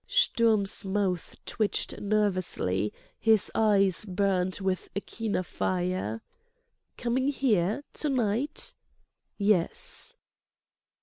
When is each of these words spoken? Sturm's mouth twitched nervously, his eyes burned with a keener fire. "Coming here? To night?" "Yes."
Sturm's 0.07 0.83
mouth 0.83 1.35
twitched 1.45 1.99
nervously, 2.01 2.91
his 3.19 3.51
eyes 3.53 4.03
burned 4.03 4.55
with 4.59 4.89
a 4.95 4.99
keener 4.99 5.43
fire. 5.43 6.23
"Coming 6.97 7.27
here? 7.27 7.83
To 8.01 8.09
night?" 8.09 8.73
"Yes." 9.37 10.15